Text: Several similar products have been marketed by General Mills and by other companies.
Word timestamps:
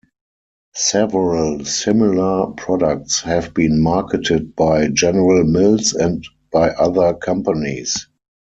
Several 0.73 1.63
similar 1.63 2.51
products 2.53 3.21
have 3.21 3.53
been 3.53 3.83
marketed 3.83 4.55
by 4.55 4.87
General 4.87 5.43
Mills 5.43 5.93
and 5.93 6.27
by 6.51 6.71
other 6.71 7.13
companies. 7.13 8.07